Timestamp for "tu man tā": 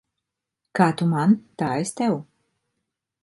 1.01-1.69